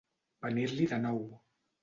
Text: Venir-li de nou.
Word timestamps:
Venir-li 0.45 0.87
de 0.95 0.99
nou. 1.05 1.21